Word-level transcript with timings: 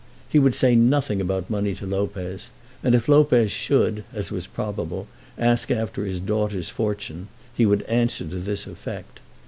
He 0.27 0.39
would 0.39 0.55
say 0.55 0.75
nothing 0.75 1.21
about 1.21 1.47
money 1.47 1.75
to 1.75 1.85
Lopez, 1.85 2.49
and 2.83 2.95
if 2.95 3.07
Lopez 3.07 3.51
should, 3.51 4.03
as 4.11 4.31
was 4.31 4.47
probable, 4.47 5.05
ask 5.37 5.69
after 5.69 6.05
his 6.05 6.19
daughter's 6.19 6.71
fortune, 6.71 7.27
he 7.53 7.67
would 7.67 7.83
answer 7.83 8.25
to 8.27 8.39
this 8.39 8.65
effect. 8.65 9.19